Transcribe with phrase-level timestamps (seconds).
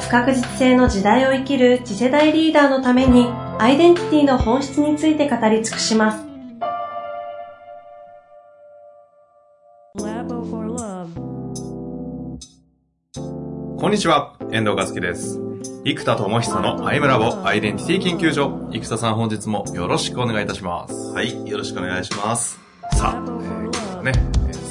[0.00, 3.26] 不確実性の時代を生きる次世代リーダーのために
[3.58, 6.28] アイデンティティの本質について語り尽くします。
[13.80, 15.40] こんにちは、遠藤和樹です。
[15.84, 18.68] 生田智久のアイムラボアイデンティティ研究所。
[18.72, 20.94] 生田さん本日もよろしくお願いいたします。
[21.12, 22.58] はい、よろしくお願いします。
[22.92, 24.12] さあ、えー、ね、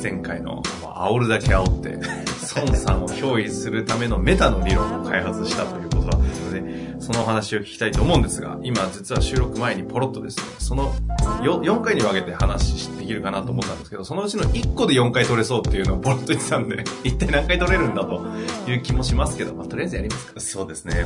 [0.02, 0.62] 前回の
[1.06, 2.00] 煽るだけ煽って、
[2.56, 10.94] 孫さんを憑依するためのメタの理論を開発したということだったので、そのお話を聞きたいと思うんですが、今実は収録前にポロッとですね、その
[11.42, 18.26] 4, 4回に分けて話できるかなと思ったんですけど、そのうちの1個で4回取れそうっていうのをポロッと言ってたんで、 一体何回取れるんだと
[18.68, 20.40] いう気もしますけど、まあ、とりあえずやりますか。
[20.40, 21.06] そうですね。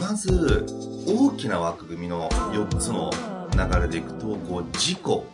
[0.00, 0.66] まず、
[1.06, 3.10] 大きな枠組みの4つの
[3.52, 5.24] 流れでいくと、こう、事故。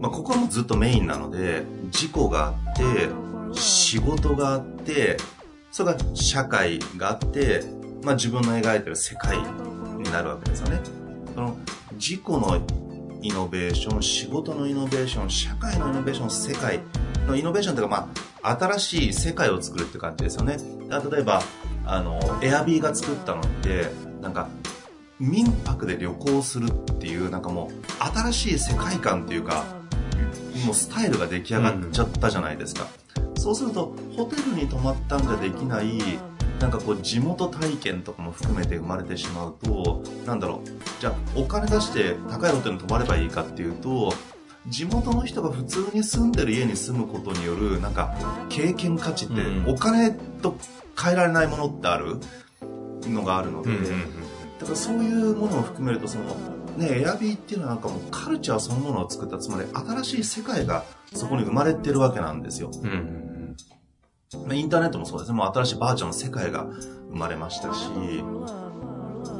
[0.00, 3.08] まあ、ここはもうずっとメインなので、事故があって、
[3.52, 5.16] 仕事があって、
[5.70, 7.62] それから社会があって、
[8.02, 10.80] まあ、自分の描いてる世界になるわけですよね。
[11.34, 11.56] その
[11.92, 12.60] 自己の
[13.22, 16.80] イノベーション、仕事のイノベーション、社会のイノベーション、世界
[17.26, 20.58] のイノベーションというか、まあ、新しい世界を作るって感じですよね。
[20.88, 21.42] 例えば、
[21.84, 23.86] あの、エアビーが作ったのって、
[24.20, 24.48] なんか、
[25.18, 29.64] 民泊で旅行するっていう、なんかもう、新しい世界観っていうか、
[30.64, 32.86] もうスタイルが出来上がっちゃったじゃないですか。
[33.16, 35.98] うん、そうすると、ホテルに泊まったんじゃできない、
[36.60, 41.00] なんかこう地元体験とかも含めて生まれてしまうとなんだろう。
[41.00, 44.12] じゃあお金出して高いホテルに泊まればいいかっていうと
[44.66, 48.16] 地元の人が普通に住んでる家に住むことによるなんか
[48.48, 49.34] 経験価値って
[49.68, 50.56] お金と
[51.00, 52.16] 変えられないものってある
[53.08, 53.70] のがあるので、
[54.58, 56.24] だからそういうものを含めるとその
[56.78, 62.70] ねエアビーっていうのはなんかもうカルチャーそのものを作ったつまり新しい世界がそこに生まれてるわけなんですよ。
[62.82, 63.28] うん
[64.52, 65.38] インターネットもそうですね。
[65.38, 66.64] もう新しいバーチャルの世界が
[67.10, 67.88] 生まれましたし、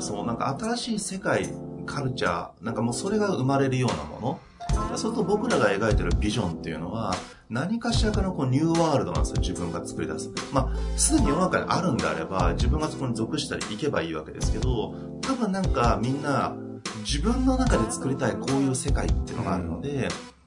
[0.00, 1.50] そう、なんか新しい世界、
[1.84, 4.40] カルチャー、なんかもうそれが生まれるようなもの。
[4.88, 7.14] そうすると僕らが描いてるビジョンっていうのは、
[7.50, 10.30] 何かしらかのこうニューワールドなんですよ、自分が作り出す。
[10.52, 16.56] まあ、すでに世の中にあるんであれば、自分がそこに属したり行けばいいわけですけど、多分なんかみんな、
[17.00, 20.38] 自分の中で作りたいこういう世界っていうのがあるので、うん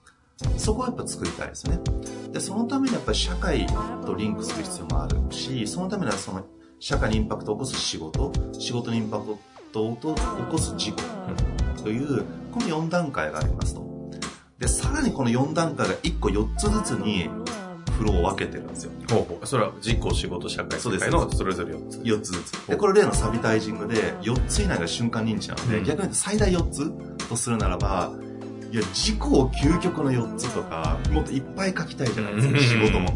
[0.58, 1.80] そこはやっぱ作りたいですね。
[2.32, 3.68] で、そのためにやっぱり社会
[4.06, 6.46] とリンクする必要もあるし、そのためにはその
[6.80, 9.38] 社会にインパクトを起こす仕事、仕事にインパク
[9.72, 10.02] トを起
[10.50, 11.02] こす事故
[11.84, 13.86] という、この4段階がありますと。
[14.58, 17.30] で、さらにこの4段階が1個4つずつに
[18.02, 18.92] フローを分けてるんですよ。
[19.10, 19.46] ほうほう。
[19.46, 22.00] それは実行、仕事、社会、世界のそれぞれ4つ。
[22.00, 22.52] 4つずつ。
[22.68, 26.92] で、これ例のサビタイジングで4つ以内が瞬間認知なので、うん、逆に言うと最大4つ
[27.30, 28.12] とするならば、
[28.72, 33.14] いや、自己を究極の4つとか、もっといっぱい書きたいじゃないですか、仕事も。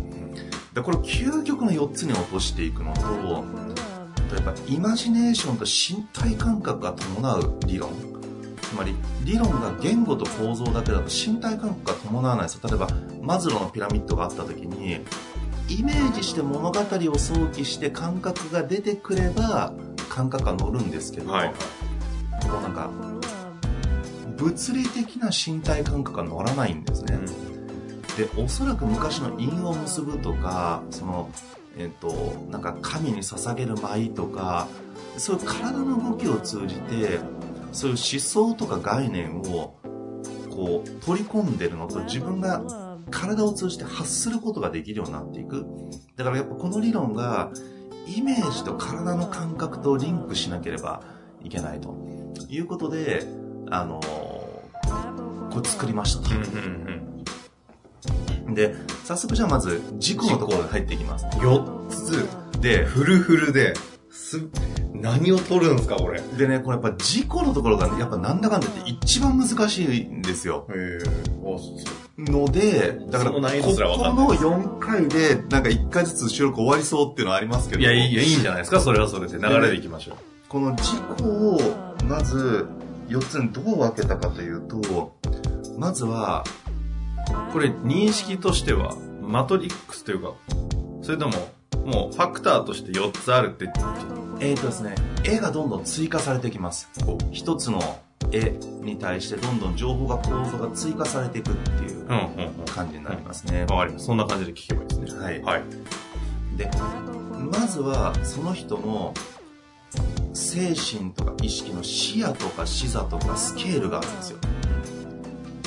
[0.73, 3.43] で、これを究極の4つに落としていくのと、
[4.35, 7.89] やっぱイマジネーションと身体感覚が伴う理論。
[8.61, 8.93] つまり、
[9.23, 12.61] 理論が言語と構造だけだと身体感覚が伴わないですよ。
[12.67, 12.87] 例えば、
[13.25, 15.01] マズローのピラミッドがあった時に、
[15.67, 19.73] イメージして物語を想起して感覚が出てくれば、
[20.09, 21.49] 感覚が乗るんですけど、はい、
[22.43, 22.91] こうなんか、
[24.37, 27.17] 物理的な身体感覚が乗らないんですね。
[28.15, 31.31] で、おそらく昔の因を結ぶとか、その、
[31.77, 32.13] えっ、と、
[32.51, 34.67] なんか神に捧げる舞とか、
[35.17, 37.19] そういう体の動きを通じて、
[37.71, 39.75] そういう思想とか概念を、
[40.51, 42.61] こう、取り込んでるのと自分が
[43.11, 45.65] 体を通じて発することができるようになっていく。
[46.15, 47.51] だからやっぱこの理論が、
[48.07, 51.01] イメージと体の感覚とリンクしなければ
[51.43, 51.95] いけないと
[52.49, 53.25] いうことで、
[53.71, 56.29] あのこれ作りましたと。
[58.53, 61.25] で、早速じゃあまず、事故のところに入っていきます。
[61.25, 62.27] 4つ
[62.61, 63.73] で、フルフルで、
[64.11, 64.39] す、
[64.93, 66.21] 何を取るんですか、これ。
[66.21, 70.67] でね、これやっぱ事故のところが、ね、やっぱなんだかんだって一番難しいんですよ。
[70.69, 70.73] へ
[72.17, 77.81] ので、だから、ここの4回で、なんか1回ずつ収録終わりそうっていうのはありますけど。
[77.81, 79.37] いや、いやいいんじゃないですか、それはそれで。
[79.37, 80.15] 流れでいきましょう。
[80.47, 81.23] この事故
[81.55, 81.59] を、
[82.07, 82.67] まず、
[83.09, 85.13] 4つにどう分けたかというと、
[85.77, 86.45] まずは、
[87.51, 90.33] これ認識としては、マトリックスというか、
[91.01, 91.33] それとも、
[91.85, 93.69] もうファクターとして4つあるって
[94.39, 96.89] えーとですね、絵がどんどん追加されてきます。
[97.31, 97.99] 一つの
[98.31, 98.51] 絵
[98.81, 102.15] に対してどんどん情報が構造が追加されていくっていううんうん
[102.59, 102.65] うん。
[102.65, 103.61] 感じになりますね。
[103.69, 104.05] わかります。
[104.05, 105.23] そんな感じで聞けばいいですね。
[105.23, 105.41] はい。
[105.41, 105.63] はい。
[106.57, 106.69] で、
[107.51, 109.13] まずはその人の
[110.33, 114.37] 精神とか意識の視野とか視座とかスケールがあるんですよ。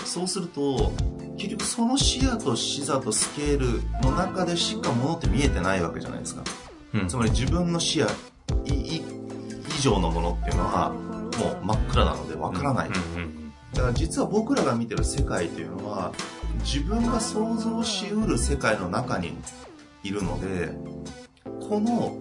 [0.04, 0.92] そうすると、
[1.36, 6.42] 結局その視野と視座とスケールの中でしか物って見えてないわけじゃないですか。
[6.94, 8.06] うんつまり自分の視野
[8.66, 9.02] 以
[9.80, 10.92] 上のものっていうのは
[11.38, 12.88] もう真っ暗なのでわからない。
[12.88, 13.52] うんうん。
[13.75, 16.12] だから実は僕らが見てる世界というのは
[16.61, 19.37] 自分が想像しうる世界の中に
[20.02, 20.70] いるので
[21.69, 22.17] この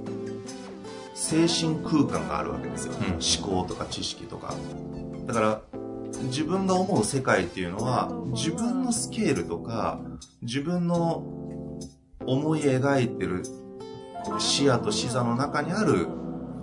[1.13, 3.05] 精神空間があるわけですよ、うん。
[3.13, 4.53] 思考とか知識とか。
[5.25, 5.61] だから
[6.23, 9.99] 自分が思う世界っていうのは自分のスケールとか
[10.41, 11.23] 自分の
[12.25, 13.43] 思い描いてる
[14.39, 16.07] 視野と視座の中にある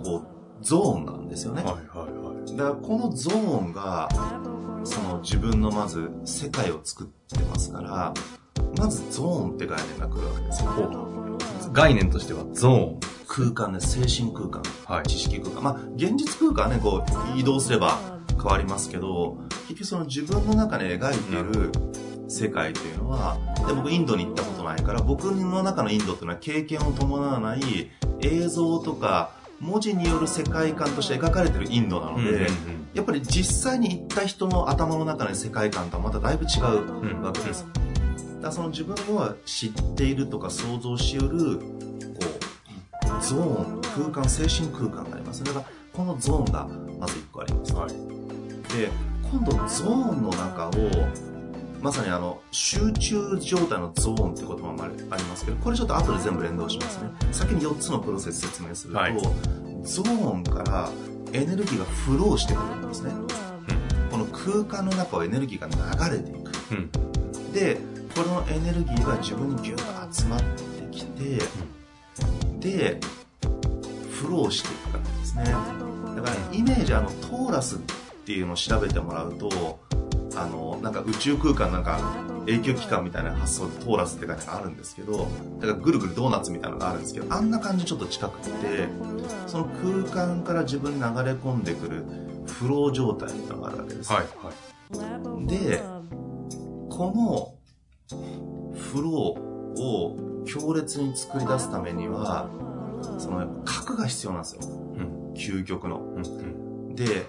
[0.03, 0.27] こう
[0.61, 2.24] ゾーンなんですよね、はいはいはい。
[2.53, 4.09] だからこのゾーンが
[4.83, 8.13] その自分のまず世界を作ってますから
[8.77, 11.39] まずゾーンって概念が来るわけですよ。
[11.71, 12.99] 概念としてはゾーン。
[13.27, 14.61] 空間で精神空間。
[14.85, 15.07] はい。
[15.07, 15.61] 知識空間。
[15.61, 17.03] まあ現実空間はねこ
[17.35, 17.97] う移動すれば
[18.35, 19.37] 変わりますけど
[19.67, 21.71] 結局その自分の中で描いている
[22.27, 23.37] 世界というのは
[23.67, 37.65] で僕インドに行ったことないから僕の中のインドっていうのは経験を伴わない映像とか文字による世界観として描かれてるインドなので、うんうんやっぱり実際に行った人の頭の中の世界観とはまただいぶ違うわけです。
[37.65, 37.81] だか
[38.41, 41.65] らその自分は知っているとか想像しうる、こ
[43.03, 45.43] う、ゾーン、空間、精神空間があります。
[45.43, 47.73] だからこのゾーンがまず1個あります。
[47.73, 47.89] はい。
[47.89, 48.89] で、
[49.29, 50.71] 今度ゾーンの中を、
[51.85, 57.11] まさにあの、集中状態のゾーンって言葉もありありますけど、これちょっと後で全部連動しますね。
[57.31, 59.13] 先に4つのプロセス説明すると、はい
[59.83, 60.89] ゾーンから
[61.31, 63.11] エネルギーがフローしてくるんですね。
[64.09, 66.51] この空間の中をエネルギーが流れていく。
[66.71, 67.51] うん。
[67.53, 67.77] で、
[68.15, 70.43] このエネルギーが自分にギュッと集まって
[70.91, 71.39] きて、
[72.57, 72.99] で、
[74.09, 75.43] フローしていくからですね。
[76.15, 77.79] だからイメージ、あの、トーラスっ
[78.25, 79.84] ていうのを調べてもらうと、
[80.35, 81.99] あの、なんか宇宙空間なんか
[82.47, 85.27] 永久期間みたいな発想でトーラスって書いてあるんですけど、
[85.59, 88.87] だからぐるぐるドーナツみたいなのがあるんですけど、あんな感じちょっと近くて、
[89.47, 92.05] その空間から自分に流れ込んでくる
[92.45, 94.11] フロー状態みたいなのがあるわけです。
[94.11, 95.47] はいはい。
[95.47, 95.83] で、
[96.89, 97.55] この
[98.75, 102.49] フローを強烈に作り出すためには、
[103.17, 104.61] その核が必要なんですよ。
[104.61, 105.33] うん。
[105.33, 105.99] 究極の。
[105.99, 106.95] うんうん。
[106.95, 107.25] で、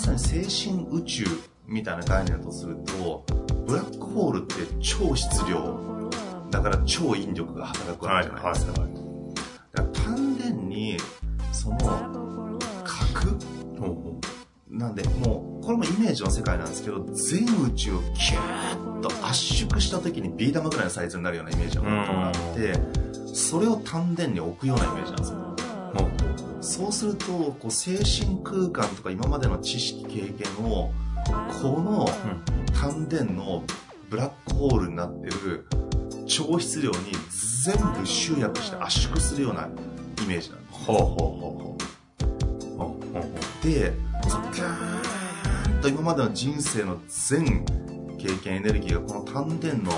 [0.00, 1.24] さに精神宇宙
[1.66, 3.24] みたいな概念だとすると、
[3.66, 6.10] ブラックホールって超質量、
[6.50, 8.80] だから超引力が働くわけじゃないですか。
[8.80, 8.90] はい。
[9.72, 10.96] だから丹田に、
[11.52, 11.78] その、
[12.82, 13.38] 核
[14.70, 22.72] なんで、もう、これもイメージの世界なんですけど、全宇宙をキューッと圧縮した時にビー玉ぐらいのサイズになるようなイメージが伴って、
[23.34, 26.49] それを丹田に置くようなイメージなんですよ。
[26.60, 30.92] そうすると、こう、精神空間とか今までの知識、経験を、
[31.62, 32.08] この
[32.72, 33.64] 丹田の
[34.08, 35.66] ブラックホールになってる
[36.26, 36.98] 超質量に
[37.64, 39.68] 全部集約して圧縮するような
[40.22, 40.84] イメージなんです。
[40.84, 42.78] ほうほうほうほう。
[42.78, 43.28] ほうほうほ
[43.62, 43.92] で、
[44.28, 47.64] そのガーンと今までの人生の全
[48.18, 49.92] 経験エネルギーがこの丹田の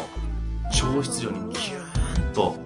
[0.73, 2.57] 超質量にギューンと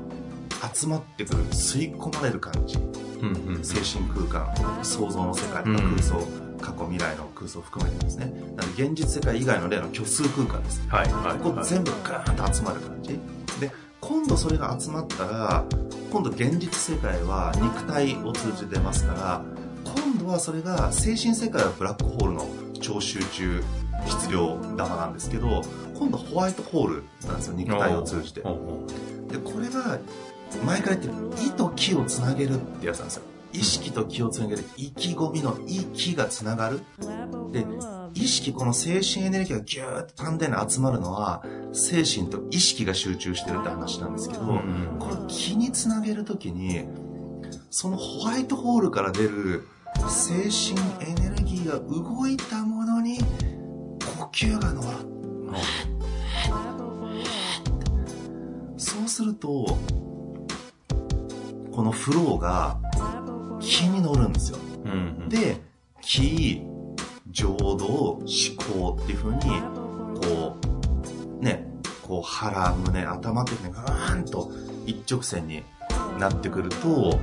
[0.75, 2.79] 集まってくる吸い込まれる感じ
[3.21, 3.27] う。
[3.27, 3.65] うんうん。
[3.65, 11.39] 精神空間想像の世界とか空想、過去未来の空想を含めてですねなので現実世界以外の例の虚数空間ですはいはい。
[11.39, 13.19] ここ全部ガーンと集まる感じ
[13.61, 13.71] で
[14.01, 15.65] 今度それが集まったら
[16.11, 19.45] 今度現実世界は肉体を通じて出ますから
[19.85, 22.47] 今度はそれが精神世界はブラックホールの
[22.81, 23.63] 超集中
[24.07, 25.63] 質量玉なんですけど
[25.99, 29.99] 今度ホワイトホールなんですよ肉体を通じてでこれが
[30.65, 33.23] 前から言ってる意と気をつなげるってやつなんですよ。
[33.53, 34.65] 意識と気をつなげる。
[34.77, 36.81] 意気込みの意気がつながる。
[37.53, 37.65] で
[38.15, 44.47] 意識この精神エネルギーがギューッと丹田に集まるのは精神と意識が集中してるって話なんですけど、う。
[44.47, 46.87] うんこれ気につなげるときに
[47.71, 49.67] そのホワイトホールから出る
[50.09, 53.25] 精神エネルギーが動いたものに呼
[54.33, 54.89] 吸が乗る。
[58.79, 59.79] そうすると
[61.77, 62.79] このフローが
[63.61, 64.95] 気に乗るんですようんう
[65.27, 65.29] ん。
[65.29, 65.61] で
[66.01, 66.63] 気
[67.31, 68.25] 浄土思
[68.57, 69.61] 考っていう風に
[70.23, 70.57] こ
[71.39, 71.69] うね
[72.01, 74.51] こう腹胸頭っていうふうにガーンと
[74.87, 75.65] 一直線に
[76.19, 77.21] なってくると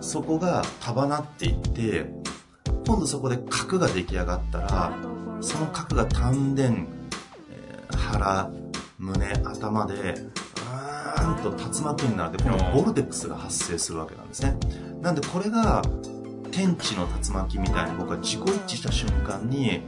[0.00, 2.06] そこが束なっていって
[2.86, 4.92] 今度そこで角が出来上がったら
[5.40, 6.86] その角が丹田、えー
[7.96, 8.50] 腹
[8.98, 10.14] 胸頭で
[11.26, 14.56] うーんと竜巻になってこのボルテックスが発生するわけなんですね。
[15.02, 15.82] なんでこれが
[16.52, 19.82] 天地の竜巻みたいに僕は自己一致した瞬間に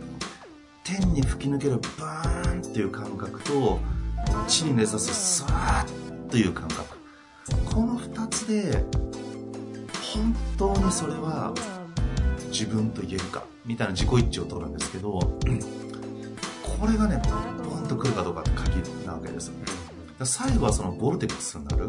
[0.85, 3.79] 天に吹き抜けるバーンっていう感覚と
[4.47, 6.99] 地に根ざすスワーッという感覚。
[7.65, 8.85] この2つで
[10.15, 11.55] 本当にそれは
[12.51, 17.23] 自分と言えるかみたいな自己一致を取るんですけどこれがね
[17.63, 19.51] ボンとくるかどうかって鍵なわけです
[20.25, 21.89] 最後はそのボルテックスになる。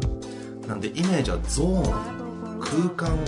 [0.66, 3.24] なんでイメージはゾーン空間を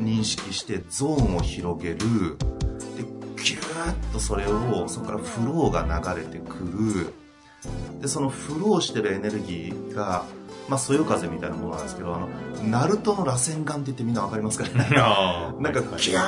[0.00, 1.98] 認識してゾーンを広げる。
[1.98, 3.02] で
[3.42, 7.14] ギューッとそれをそこからフローが流れてくる。
[8.00, 10.24] でそのフローしてるエネルギーが
[10.70, 12.28] まあ、そよ風みたいなものなんですけど、あの、
[12.62, 14.86] ナルトの螺旋岩って言ってみんなわかりますかね？
[14.98, 16.20] あ なんか、ギャ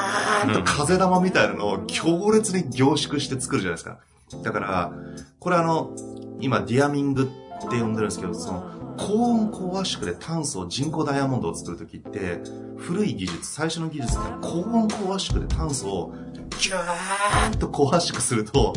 [0.46, 3.98] ーンと風玉みたいなのを強烈に凝縮して作るじゃないですか。
[4.42, 4.92] だから、
[5.38, 5.92] これあの、
[6.40, 7.26] 今、ディアミングっ
[7.68, 8.64] て呼んでるんですけど、その、
[8.98, 12.40] 高温高圧縮で炭素、人工ダイヤモンドを作るときって、
[12.76, 16.14] 古い技術、最初の技術って高温高圧縮で炭素を
[16.58, 18.72] ギューンと高圧縮すると、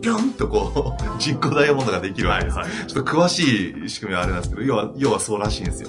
[0.00, 2.58] ピョンとこう、人工ダイヤモンドができるわけです。
[2.58, 5.88] はいちょっと詳しい仕組みはあれなんですけど、要は、要はそうらしいんですよ。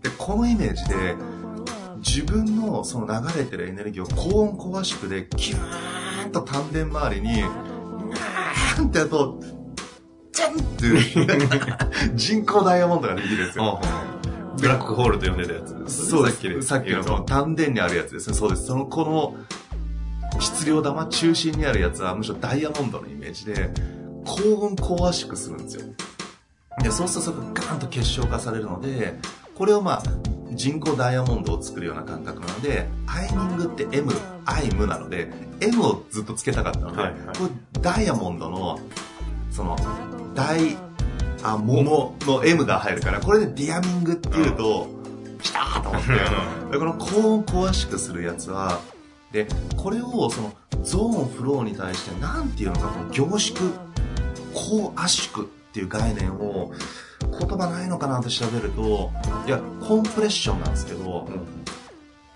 [0.00, 1.16] で、このイメージで、
[1.98, 9.40] 自分のその流れてるエネルギーを高温高圧縮でギューンと丹田周りに、ギューンってやると、
[10.32, 13.80] ジャンっていう人工ダイヤモンドができるんですよ。
[14.58, 16.08] ブラックホールと呼んでたやつ。
[16.08, 16.32] そうで。
[16.32, 18.36] さっきですさっきのその丹田にあるやつですね。
[18.36, 18.66] そうです。
[18.66, 23.70] その、この、質量玉中心にあるやつはむしろダイヤモンドのイメージで、
[24.24, 25.84] 高温高圧縮するんですよ。
[26.82, 29.18] で、そうするとそこガーンと結晶化されるので、
[29.54, 30.02] これをまあ、
[30.52, 34.12] 人工ダイヤモンドを作るような感覚なので、アイミングって M、
[34.44, 38.78] アイムなので、M をずっとつけたかったので、はいはいこれダイヤモンドの、
[39.50, 39.76] その、
[40.34, 40.76] ダイ、
[41.42, 44.88] あ、桃の M が入るから、これでディアミングっていうと、
[45.40, 46.08] きたーと思って、
[46.72, 48.80] でこの高温高圧縮するやつは、
[49.32, 49.46] で、
[49.76, 53.58] これをそのゾーンフローに対してなんていうのか、この凝縮、
[54.54, 56.72] 高圧縮っていう概念を
[57.20, 59.10] 言葉ないのかなって調べると、
[59.46, 61.28] いや、コンプレッションなんですけど、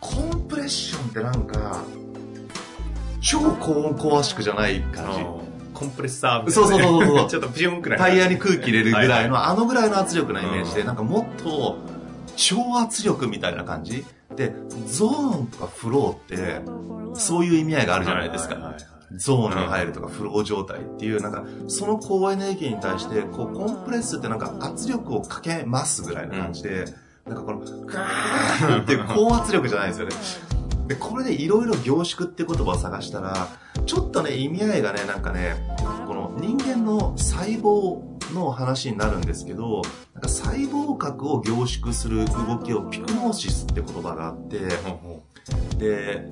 [0.01, 1.83] コンプレッションってなんか、
[3.21, 5.46] 超高温高圧縮じゃない感じ。
[5.77, 6.69] コンプレッサーみたいな。
[6.69, 7.99] そうそうそうそうそう ちょっとプシュンくらい。
[7.99, 11.77] タイヤに空気入れるぐらいはの、あのぐらいの圧力なイメージで、うんなんかもっと
[12.37, 14.05] 超圧力みたいな感じ
[14.35, 14.55] で、
[14.87, 16.63] ゾーンとかフローって、
[17.15, 18.55] そういう意味合いがあるじゃないですか。
[18.55, 18.83] はいはいはい
[19.15, 26.87] ゾーンに入るとかフロー状態っていう、なんか、その高エネルギーに対して、こう、コンプレッスってなんか圧力をかけますぐらいな感じで、
[27.25, 30.56] なんかこの、ガーンって高圧力じゃないんですよね。
[30.87, 33.49] で、これでいろいろ凝縮って言葉を探したら、
[33.87, 35.57] ちょっとね、意味合いがね、なんかね、
[36.07, 38.01] この人間の細胞
[38.33, 39.83] の話になるんですけど、
[40.15, 44.59] なんか細胞核を凝縮する動きをピクノーシスって言葉があって、
[45.79, 46.29] で、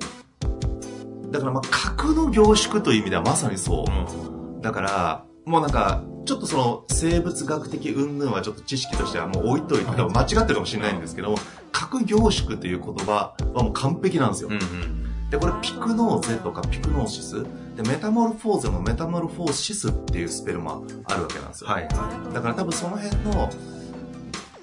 [1.31, 4.61] だからまあ核の凝縮という意味ではまさにそう。
[4.61, 11.35] だから、もうなんか、ちょっとその生物学的云々はちょっと知識としてはもう置いといて、多分間違ってるかもしれないんですけど、
[11.75, 14.49] 核凝縮という言葉はもう完璧なんですよ。
[14.49, 15.29] うんうん。
[15.29, 17.43] で、これピクノーゼとかピクノーシス。
[17.75, 21.69] で、メタモルフォーゼもメタモルフォーシスっていうスペルもあるわけなんですよ。
[21.69, 23.49] はいはだから多分その辺の、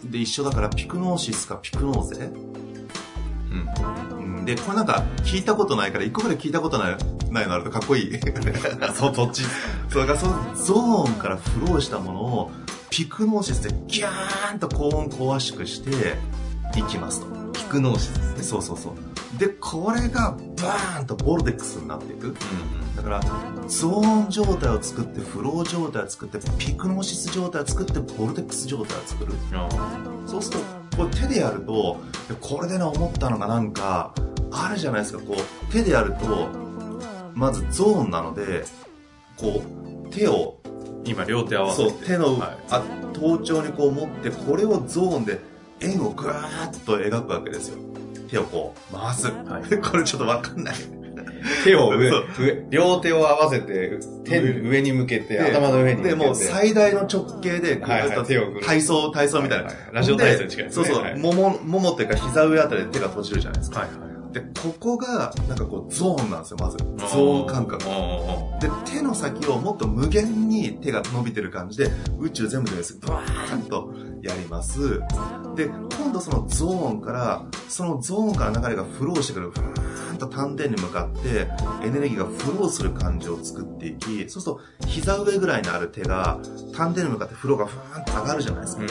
[0.04, 2.28] で一緒だからピクノーシスかピクノーゼい。
[2.28, 2.34] うん。
[4.38, 6.96] うんで、これなんか聞いたことないから、一個ぐらい聞いたことない、
[7.30, 8.18] ないのあるとかっこいい。
[8.96, 9.42] そう、そっち。
[9.90, 12.50] そう、だからそのゾーンからフローしたものを、
[12.88, 16.16] ピクノーシスでギャーンと高温高圧縮して
[16.80, 17.26] いきますと。
[17.52, 18.42] ピクノーシスですね。
[18.42, 19.38] そうそうそう。
[19.38, 22.34] で、これがバーンとボルテックスになっていく。
[22.96, 23.20] だから、
[23.66, 29.32] ゾーン状態を作って、フロー状態を作って、ピクノーシス状態を作って、ボルテックス状態を作る。
[29.32, 30.28] うん。
[30.28, 30.58] そうする
[30.90, 31.98] と、これ手でやると、
[32.28, 34.14] でこれでね、思ったのがなんか、
[34.50, 36.48] あるじゃないですか、こう、手でやると、
[37.34, 38.64] まずゾーンなので、
[39.36, 40.58] こう、手を、
[41.04, 41.90] 今、両手合わせて。
[41.90, 45.38] そう、手の、はいあ頭頂にこう持って、これをゾーンで
[45.82, 47.78] 円をぐーっと描くわけですよ。
[48.30, 49.26] 手をこう、回す。
[49.26, 50.74] はい これちょっとわかんない。
[51.64, 56.24] 手を上上、両手を合わせて、手上上に向けて、頭の上に向けで、て。
[56.24, 59.64] もう最大の直径で、こうはいはいやった手を体操、体操みたいな。
[59.66, 63.80] はいはいラジオ体操に近いですねそうそう、はいもも、ももっていうか膝上あたりで手が閉じるじゃないですか。
[63.80, 64.11] はいはい。
[64.32, 66.78] で、ここが、なんかこう、ゾーンなんですよ、まず。
[66.78, 67.84] ゾーン感覚。
[68.60, 72.94] で、手の先をもっと無限に手が伸びてる感じで、宇宙全部でです。
[72.94, 75.00] ブワーンとやります。
[75.54, 79.50] で、今度そのゾーンから、そのゾーンから流れがフローしてくる。
[79.50, 81.48] ふーんと丹田に向かって、
[81.84, 86.38] エネルギーがフローする感じを作っていき、そうすると、膝上ぐらいにある手が、
[86.74, 88.82] 丹田に向かってフローがふーんと上がるじゃないですか。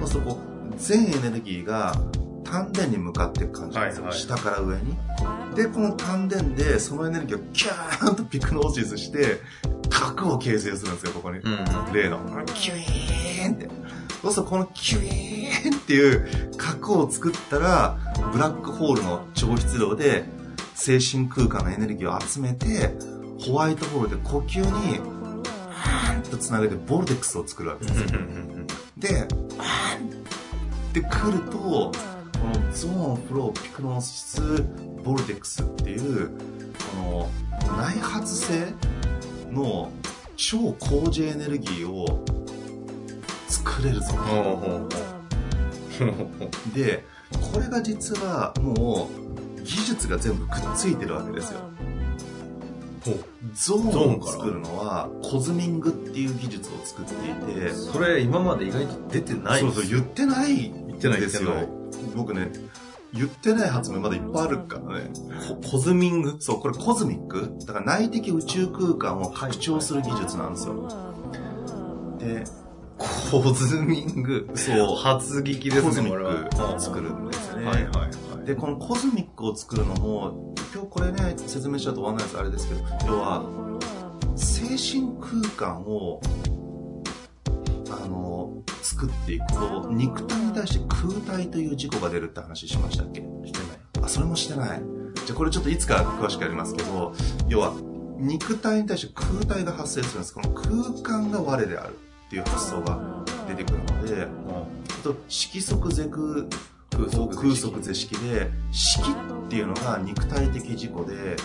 [0.00, 1.94] そうするとこう、全エネルギーが
[2.54, 4.04] 丹田に向かっていく感じなんですよ。
[4.04, 4.96] はいはい下から上に。
[5.56, 9.40] で、この丹田でそのエネルギーをキャーンとピクノーシスして、
[9.90, 11.40] 核を形成するんですよ、ここに。
[11.92, 12.20] 例の。
[12.54, 13.68] キュイーンって。
[14.22, 17.98] そうするとこのキュイーンっていう核を作ったら、
[18.32, 20.24] ブラックホールの超質量で
[20.74, 22.94] 精神空間のエネルギーを集めて、
[23.40, 25.00] ホワイトホールで呼吸に、
[25.70, 28.08] はーんと繋げてボルテックスを作るわけですよ。
[28.96, 29.26] で、
[29.58, 30.24] あー
[30.90, 31.90] ってくると、
[32.44, 34.40] このゾーン、フロー、ピクノーシス、
[35.02, 37.30] ボルテックスっていう、こ
[37.70, 38.66] の内発性
[39.50, 39.90] の
[40.36, 42.22] 超高次エネルギーを
[43.48, 44.08] 作れるぞ。
[46.74, 47.02] で、
[47.52, 49.08] これが実はも
[49.58, 51.60] う技術が全部くっついてるわけですよ。
[53.54, 61.83] ゾーンを作るのはコズミングっていう技術を作っていて、それ今まで意外と出てないそうそう、言ってない言ってないですよ。
[62.14, 62.52] 僕ね、
[63.12, 65.10] 言ってない発明まだいっぱいあるからね。
[65.62, 66.36] ココズミング？
[66.40, 67.56] そう、これコズミック？
[67.66, 70.88] だから内的宇宙空間を拡張する技術なんですよ。
[72.18, 72.44] で、
[73.30, 74.50] コズミング？
[74.54, 76.74] そう初聞きですねコズミック。
[76.74, 77.66] を作るんですよね。
[77.66, 78.08] はいはいは
[78.42, 78.46] い。
[78.46, 82.38] で、このコズミックを作るのも、今日これね、説明しちゃうと終わらないです。
[82.38, 82.74] あれですけ
[83.06, 83.44] ど、要は、
[84.36, 86.20] 精神空間を、
[89.04, 93.20] 作っていくと、肉体に対して空体という事故が出るって話しましたっけ？
[93.20, 94.04] してない。
[94.04, 94.82] あ、それもしてない。
[95.26, 97.12] じゃあこれちょっといつか詳しくやりますけど、
[97.48, 97.74] 要は、
[98.18, 100.34] 肉体に対して空体が発生するんです。
[100.34, 101.94] この空間が我である
[102.26, 106.22] っていう発想が出てくるので、あと色即是空
[106.90, 107.10] 空
[107.56, 111.36] 即是色で色っていうのが肉体的自己で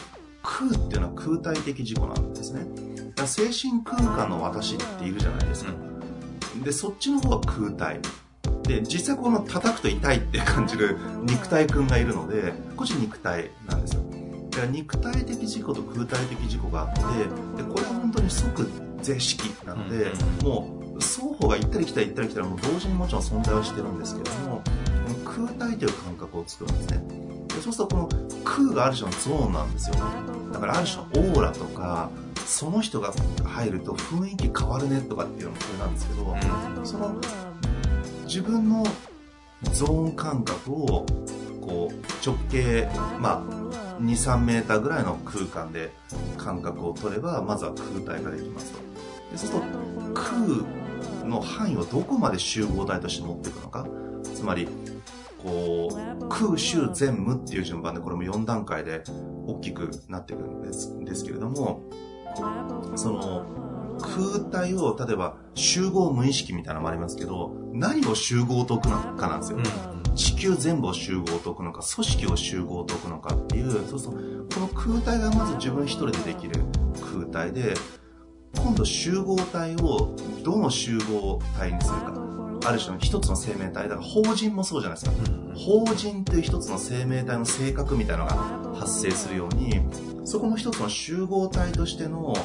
[0.43, 2.65] 空っていうのは空体的自己なんですね。
[3.09, 5.71] だから精神空間の私っているじゃないですか、
[6.63, 7.99] でそっちの方は空体
[8.63, 14.03] で実際この叩くと痛いって感じる肉体くんがいるのでこっち肉体なんですよ。
[14.51, 18.69] だから肉体的自己と空体的自己があってでこれは本当に即
[19.01, 20.11] 是色なので、
[20.43, 24.61] もう双方が行ったり来たり行ったり来たりもう同時にもちろん存在はしてるんですけども
[25.23, 27.29] 空体という感覚を作るんですね。
[27.47, 28.09] でそうするとこの
[28.43, 29.95] 空がある種のゾーンなんですよ
[30.53, 32.09] だからある種のオーラとか
[32.49, 33.13] その人が
[33.45, 36.35] 入ると雰囲気変わるねとかっていうのもこれなんですけど、
[36.83, 37.15] その
[38.25, 38.83] 自分の
[39.71, 41.05] ゾーン感覚を
[41.61, 45.91] こう直径まあ23メーターぐらいの空間で
[46.37, 48.79] 感覚を取ればまずは空体ができますと。
[49.31, 49.67] でそうすると
[50.13, 53.85] 空の範囲をどこまで集合体として持っていくのか。
[54.23, 54.67] つまり
[55.43, 59.03] こう空集全無っていう順番でこれも4段階で
[59.45, 61.83] 大きくなっていくんですですけれども
[62.95, 63.45] その
[63.99, 69.59] 空体を例えば集合無意識みたいなのもありますけど何を集合と置くのかなんですよ、
[70.15, 76.63] 地球全部を集合と置くのか組織を集合と置くのかっていうそうするとこの空体がまず自分一人でできる
[77.13, 77.73] 空体で
[78.55, 82.28] 今度集合体をどの集合体にするか
[82.69, 85.17] ある種の一つの生命体だから法人もそうじゃないですか。
[85.55, 88.29] 法人という一つの生命体の性格みたいなの
[88.73, 89.81] が発生するように
[90.23, 92.35] そこも一つの集合体としての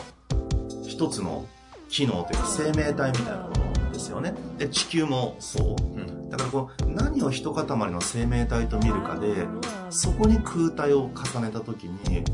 [0.86, 1.46] 一つの
[1.90, 4.34] 機能というか生命体みたいなものですよね。
[4.56, 6.30] で地球もそう。
[6.30, 9.46] だからこう何を一塊の生命体と見るかで
[9.90, 12.24] そこに空体を重ねた時に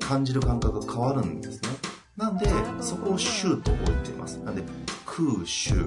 [0.00, 1.68] 感じる感覚が変わるんですね。
[2.16, 4.38] なんでそこを集と置いています。
[4.38, 4.62] なんで
[5.06, 5.86] 空集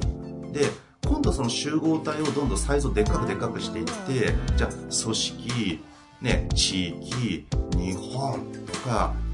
[0.54, 0.66] で
[1.06, 5.84] 今度その集合体をどんどんサイズをでっかくでっかくしていってじゃあ組織、
[6.22, 9.32] ね、地域日本とか、うん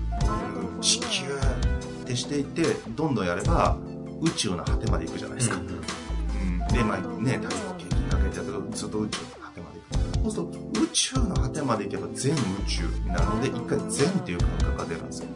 [0.81, 1.25] 地球
[2.03, 3.77] ってしていってどんどんやれば
[4.21, 8.39] 宇宙の果てまで行くじゃないですか、うん、でまあね太陽系きっかけて
[8.75, 9.79] ずっと宇宙の果てまで
[10.23, 10.31] 行く。
[10.31, 15.29] そうすると宇宙の果てまで行けば全宇宙になるので一回全っていう感覚が出るんですよ。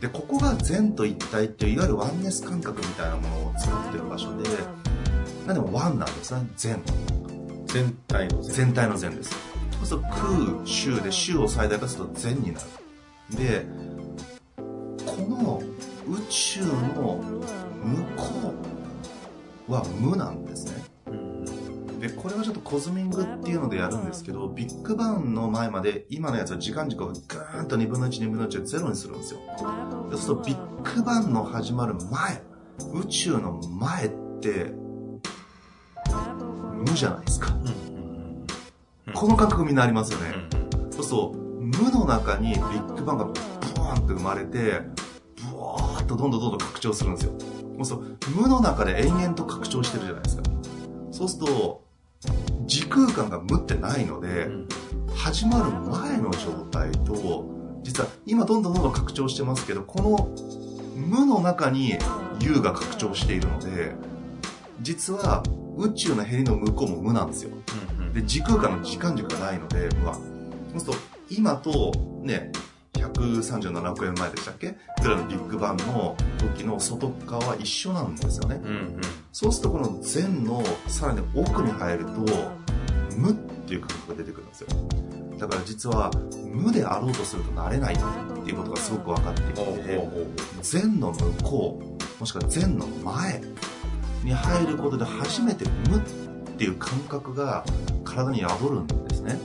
[0.00, 4.44] でここが全と一体っていういわゆるワンネス感覚みたいなものを作ってる場所で
[5.46, 6.82] なんでもワンなんですね全。
[7.66, 8.54] 全体の全。
[8.66, 9.30] 全体の全です。
[9.80, 12.66] そうすると空周で周を最大化すると全になる。
[13.36, 13.66] で
[15.06, 15.62] この
[16.06, 17.22] 宇宙の
[17.82, 18.54] 向こ
[19.68, 20.84] うは無なんですね。
[22.00, 29.40] で、これはちょっとコズミングっていうのでやるんですけど、ビッグバンの前まで、今のやつは時間軸をガーンと2分の1、2分の1をゼロにするんですよ。
[30.10, 32.42] そうすると、ビッグバンの始まる前、
[32.92, 34.74] 宇宙の前って、
[36.88, 37.54] 無じゃないですか。
[39.14, 40.34] この感覚みんなありますよね。
[40.90, 43.32] そうすると、無の中にビッグバンがブ
[43.80, 44.80] ワーンって生まれて、
[45.50, 47.32] ブワーッとどんどんどんどん拡張するんですよ。
[47.82, 50.42] そうすると無の中で延々と拡張してるじゃないですか。
[51.10, 51.84] そうすると、
[52.66, 54.48] 時空間が無ってないので、
[55.14, 57.44] 始まる前の状態と、
[57.82, 60.28] 実は今どんどんどんどん拡張してますけど、この
[60.96, 61.98] 無の中に
[62.40, 63.94] U が拡張しているので、
[64.80, 65.42] 実は
[65.76, 67.50] 宇宙のヘリの向こうも無なんですよ。
[68.12, 70.14] で、時空間の時間軸がないので、無は。
[70.14, 70.20] そ
[70.76, 70.98] うすると、
[71.30, 72.52] 今とね、
[72.94, 74.76] 137億円前でしたっけ？
[75.02, 78.60] ぐらいのビッグバンの時の外側は一緒なんですよね。
[79.32, 82.12] そうするとこの善のさらに奥に入ると、
[83.16, 84.68] 無っていう感覚が出てくるんですよ。
[85.38, 86.10] だから実は
[86.46, 87.98] 無であろうとするとなれないっ
[88.44, 90.08] ていうことがすごく分かってきて、
[90.62, 93.42] 善の向こう、もしくは善の前
[94.24, 96.00] に入ることで初めて無っ
[96.56, 97.64] ていう感覚が
[98.04, 99.38] 体に宿るんですね。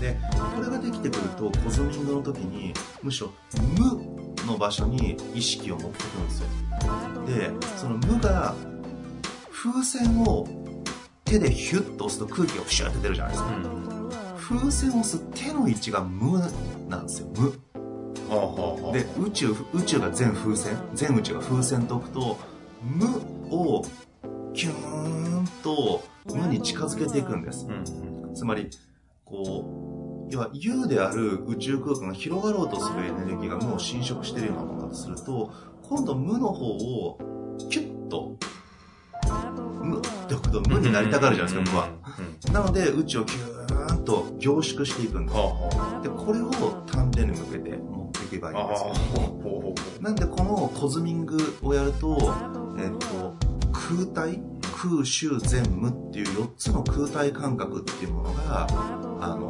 [0.00, 0.18] で、
[0.54, 3.32] これができてくるとコズミングの時にむしろ
[3.78, 6.48] 無の場所に意識を持ってくるんですよ。
[7.26, 8.54] で、その無が
[9.50, 10.46] 風船を
[11.24, 13.50] 手でヒュッと押すと空気がプシューって出るじゃないですか。
[14.36, 16.38] 風船を押す手の位置が無
[16.88, 17.58] なんですよ、無。
[18.92, 22.38] で、宇宙、宇宙が全風船、全宇宙が風船と置くと、
[22.84, 23.06] 無
[23.50, 23.84] を
[24.52, 27.66] キューンと無に近づけていくんです。
[28.34, 28.68] つまり、
[29.24, 35.50] こう、要は U である宇宙空間が広がろうとするエネルギーが無を侵食しているようなものだとすると、
[35.82, 37.18] 今度無の方を
[37.70, 38.36] キュッと、
[39.82, 41.88] 無って置くと無になりたがるじゃないですか、無は。
[42.52, 45.38] なので宇宙をキューンと凝縮していくんです。
[46.02, 46.50] で、これを
[46.86, 47.78] 丹田に向けて
[48.24, 48.94] いけばいいんですよ。
[50.00, 52.18] なんでこのコズミングをやると、
[52.78, 53.36] えっと、
[53.72, 54.40] 空体、
[54.72, 58.66] 空、周、全、無っていう4つの空体感覚っていうものが、
[59.20, 59.48] あの、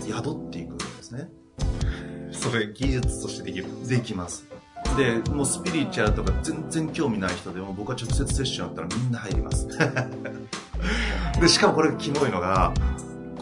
[0.00, 1.28] 宿っていくんですね。
[2.32, 4.46] それ技術としてできるできます。
[4.96, 9.68] で、もうスピリチュアルとか全然興味ない人でも僕は直接セッションやったらみんな入ります。
[11.40, 12.72] で、しかもこれキモいのが、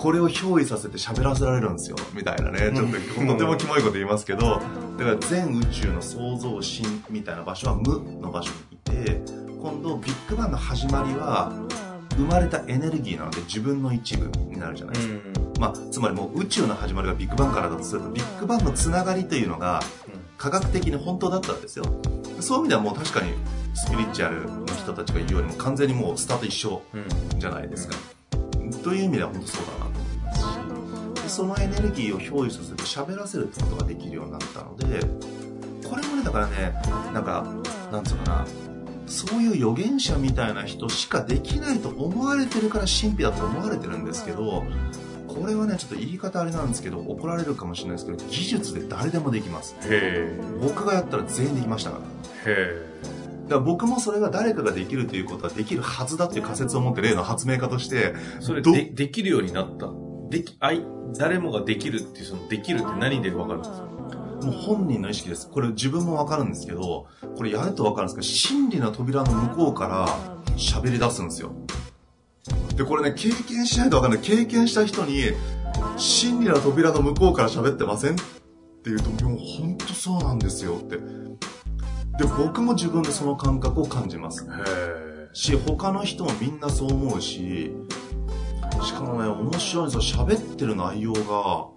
[0.01, 1.97] これを憑依させて喋らせられるんですよ。
[2.15, 2.73] みたいなね。
[2.75, 4.59] ちょっと、とてもキモいこと言いますけど、
[4.97, 9.21] だから全宇宙の創造心みたいな場所は無の場所にいて、
[9.61, 11.53] 今度ビッグバンの始まりは、
[12.17, 15.15] 生まれたエネルギーなので自分の一部になるじゃないですか。
[15.61, 19.83] まあ、つまりもう宇宙の始まりがビッグバンからだとすると、ビッグバンのつながりというのが、
[20.39, 21.85] 科学的に本当だったんですよ。
[22.41, 23.35] そういう意味ではもう確かに
[23.75, 26.81] スピリチュアルの人たちが言うよりも完全にもうスタート一緒
[27.39, 27.97] じゃないですか。
[28.83, 29.90] という意味では本当そうだな
[31.31, 35.01] そのエネルギーを憑依させて喋らせるってことができるようになったので、
[35.89, 36.75] これもね、だからね、
[37.15, 37.47] なんか、
[37.91, 38.47] なんつうかな、
[39.07, 44.65] そういう預言者みたいな人しかできないと思われてるから神秘だと思われてるんですけど、
[45.29, 49.77] これはね、ちょっと言い方あれなんですけど、怒られるかもしれないですけど、技術で誰でもできます。
[49.83, 52.03] へ僕がやったら全員できましたから。
[52.47, 52.91] えへ
[53.45, 59.87] だから僕もそれが誰かができるということはできるはずだっていう仮説を持って例の発明家として、えそれどでできるようになった？
[60.31, 60.83] できあい
[61.19, 63.83] 誰もができるっていうそのできるって何でわかるんですか？
[64.43, 65.51] もう本人の意識です。
[65.51, 70.09] これ自分もわかるんですけど、これやるとわかるんですけど、真理の扉の向こうから
[70.57, 71.53] 喋り出すんですよ。
[72.75, 74.21] で、これね、経験しないとわかんない。
[74.23, 75.33] 経験した人に、
[75.99, 78.15] 真理の扉の向こうから喋ってません？
[78.15, 78.25] って
[78.87, 80.97] 言うと、もう本当そうなんですよって。
[80.97, 81.05] で、
[82.39, 84.45] 僕も自分でその感覚を感じます。
[84.45, 87.73] へえし、他の人もみんなそう思うし、
[88.83, 90.25] しかもね、面白いんですよ。
[90.25, 91.69] 喋ってる内容が、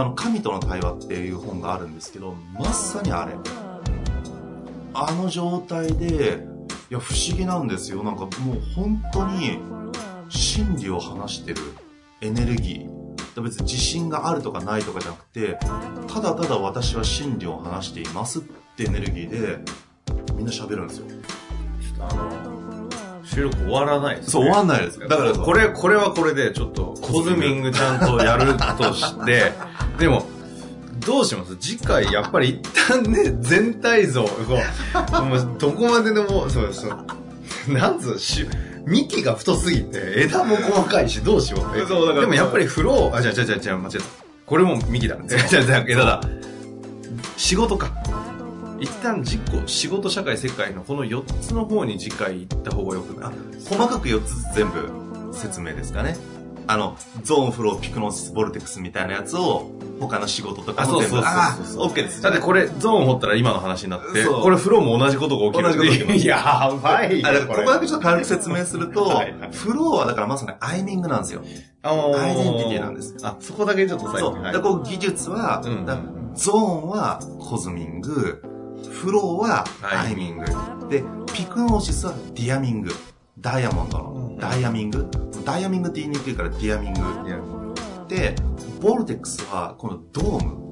[0.00, 3.34] あの、神との対話っていう本があるんですけど、まさにあれ。
[4.94, 6.46] あの状態で、
[6.90, 8.02] いや、不思議なんですよ。
[8.02, 9.58] なんかもう本当に、
[10.28, 11.60] 真理を話してる
[12.20, 13.42] エネルギー。
[13.42, 15.58] 別に自信があるとかないとかじゃなくて、
[16.06, 18.42] ただただ私は真理を話していますっ
[18.76, 19.58] てエネルギーで、
[20.34, 21.06] みんな喋るんですよ。
[21.98, 22.43] あの
[23.34, 24.98] 収録終わらないです、ね、そう、終わんないです。
[25.00, 29.52] だからこれ、これはこれでちょっとコズミングちゃんとやるとして、
[29.98, 30.26] でも、
[31.04, 31.56] どうします？
[31.56, 34.30] 次回、やっぱり一旦ね、全体像、こ
[35.20, 38.46] う、もうどこまででも、そうそう、なんつう、し
[38.86, 41.86] 幹が太すぎて、枝も細かいし、どうしよう。
[41.86, 44.04] そうだからでもやっぱりフロー、あ、じゃあじゃあじゃあ間違えた。
[44.46, 45.16] これも幹だ。
[45.26, 46.20] じゃあじゃあ枝だ。
[47.36, 47.90] 仕事か。
[48.84, 53.32] 一旦実行、仕事、社会、世界のこの4つの方に次回行った方がよくない？
[53.64, 56.16] 細かく4つ全部説明ですかね。
[56.66, 59.70] あの、ゾーン、フロー、ピクノシス、ボルテックスみたいなやつを、
[60.00, 61.18] 他の仕事とかも全部。
[61.18, 62.22] あそうあ、OK です。
[62.22, 65.64] だってこれ、ゾーン掘ったら今の話になって、これフローも同じことが起きる。
[65.64, 69.10] 同じことが起きますやばいよあこれここだけちょっと軽く説明すると、
[69.52, 71.42] フローはだからまさにアイミングなんですよ。
[71.82, 74.42] あのーアイデンティティなんですあ、そこだけちょっと最そう。
[74.42, 75.86] だこう技術は、うん
[76.34, 78.42] ゾーンはコズミング、
[78.90, 80.44] フローははいアイミング。
[80.88, 82.90] で、ピクノーシスはディアミング。
[83.38, 85.08] ダイヤモンドのダイヤミング。
[85.44, 87.74] ダイヤミングって言いにくいからディアミング。
[88.08, 88.34] で、
[88.80, 90.63] ボルテックスはこのドーム。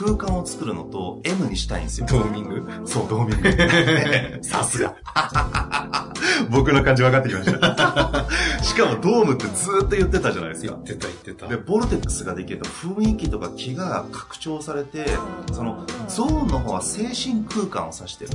[0.00, 2.06] 空間を作るのと M にしたいんですよ。
[2.08, 2.66] ドーミング？
[2.86, 4.40] そう、ドーミング。
[4.42, 4.96] さすが。
[6.50, 8.26] 僕の感じ分かってきました。
[8.64, 10.72] しかもドームってずーっと言ってたじゃないですか。
[10.74, 11.48] ってた言ってた。
[11.48, 15.04] で、ボルテックスができると雰囲気とか気が拡張されて、
[15.52, 18.30] そのゾーンの方は精神空間を指してる。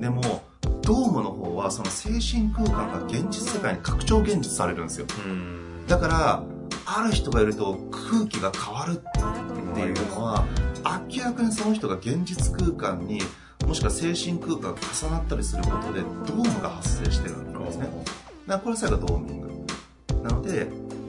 [0.00, 0.44] でも、
[0.82, 5.06] ドームの方はその精神空間が現実世界に拡張現実されるんですよ。
[5.26, 5.86] うん。
[5.88, 6.42] だから、
[6.86, 10.44] ある人がいると空気が変わるっていうのは、
[10.84, 13.20] 明らかにその人が現実空間に、
[13.66, 17.84] もしくは精神空間が重なったりすることで、ドームが発生してるんですね。
[18.46, 19.50] だからこれさがドーミング。
[20.22, 20.68] なので、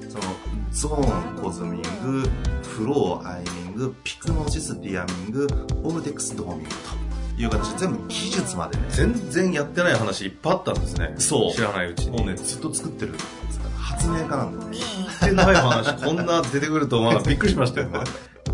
[0.10, 0.24] その、
[0.72, 2.30] ゾーン、コズミング、
[2.64, 5.48] フロー、アイミング、ピクノシス、ディアミング、
[5.82, 11.16] ボルテックス、ドーミングという形で全部技術までね、全然やってない話いっぱいあったんですね。
[11.18, 12.18] そう知らないうちに。
[12.18, 13.20] もうね、ずっと作ってるんで
[13.52, 14.78] すから、発明家なんでね。
[14.78, 17.90] 聞いてない話、こんな出てくるとまだびっくりしましたよ。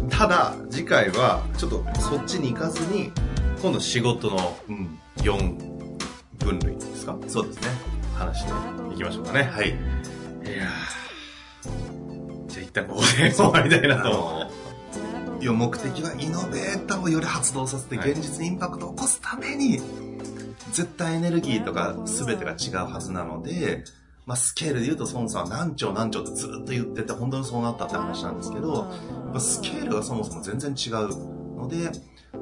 [0.10, 3.12] ただ、次回は、ちょっとそっちに行かずに、
[3.62, 5.00] 今度仕事のうん。
[5.18, 5.34] 4
[6.38, 7.18] 分類ですか？
[7.28, 7.68] そうですね。
[8.16, 8.52] 話して
[8.94, 9.44] いきましょうかね。
[9.44, 9.70] はい。
[9.70, 14.10] いやーじゃあ一旦ここで終わりたいなあと。
[14.10, 19.80] の、いや目的はイノベーターをより発動させてはい現実にインパクトを起こすために、
[20.72, 23.84] 絶対エネルギーとか全てが違うはずなので、
[24.28, 28.82] まあ、スケールで言うと孫さんは何兆何兆ってずっと言ってて本当にそうなったって話なんですけど、や
[29.30, 31.90] っぱスケールがそもそも全然違うので、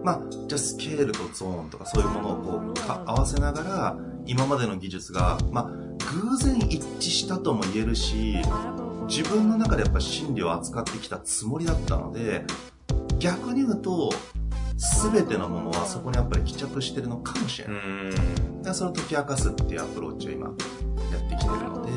[0.03, 5.65] まあ、じゃあスケールとゾーンとかそういうものをこうか合わせながら、今までの技術が、まあ、
[6.11, 8.37] 偶然一致したとも言えるし、
[9.07, 12.45] 自分の中でやっぱ心理を扱ってきたつもりだったので、
[13.19, 14.11] 逆に言うと、
[15.13, 17.81] 全てのものはそこにやっぱり帰着してるのかもしれうない。
[17.81, 18.61] ーん。
[18.63, 20.51] でそれを解き明かすっていうアプローチを今
[21.11, 21.91] やってきてるので、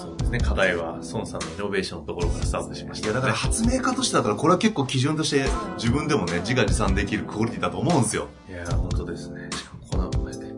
[0.00, 0.38] そうですね。
[0.38, 5.44] 課題は、孫さんのイノベーションのところからスタートしました、いやだから発明家としてだからこれは結構基準として
[5.76, 8.28] 自分でもね、自画自賛できるクオリティだと思うんですよ。
[8.48, 9.48] いやー、本当ですね。
[9.52, 10.52] しかもこの前で。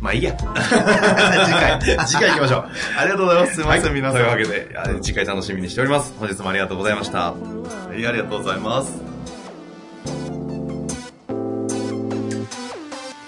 [0.00, 0.36] まあいいや。
[0.38, 2.64] 次回次回行きましょう。
[2.98, 3.54] ありがとうございます。
[3.54, 4.20] すいません、はい皆さん。
[4.20, 6.14] というわけで、あ次回楽しみにしております。
[6.18, 7.32] 本日もありがとうございました。
[7.32, 7.34] は
[7.96, 9.05] いありがとうございます。